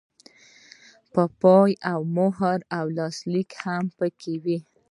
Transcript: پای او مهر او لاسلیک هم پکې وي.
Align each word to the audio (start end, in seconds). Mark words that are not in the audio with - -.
پای 1.41 1.71
او 1.91 2.01
مهر 2.17 2.59
او 2.77 2.85
لاسلیک 2.97 3.49
هم 3.63 3.83
پکې 3.97 4.33
وي. 4.43 4.57